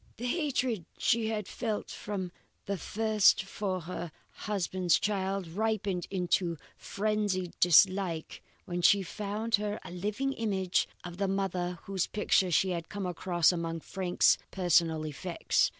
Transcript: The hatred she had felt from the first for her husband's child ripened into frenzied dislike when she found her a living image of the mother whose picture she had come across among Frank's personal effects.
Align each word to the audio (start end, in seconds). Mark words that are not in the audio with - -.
The 0.17 0.25
hatred 0.25 0.85
she 0.97 1.27
had 1.27 1.47
felt 1.47 1.91
from 1.91 2.31
the 2.65 2.75
first 2.79 3.43
for 3.43 3.81
her 3.81 4.11
husband's 4.31 4.99
child 4.99 5.47
ripened 5.47 6.07
into 6.09 6.57
frenzied 6.75 7.53
dislike 7.59 8.41
when 8.65 8.81
she 8.81 9.03
found 9.03 9.53
her 9.61 9.79
a 9.83 9.91
living 9.91 10.33
image 10.33 10.87
of 11.03 11.17
the 11.17 11.27
mother 11.27 11.77
whose 11.83 12.07
picture 12.07 12.49
she 12.49 12.71
had 12.71 12.89
come 12.89 13.05
across 13.05 13.51
among 13.51 13.81
Frank's 13.81 14.39
personal 14.49 15.05
effects. 15.05 15.69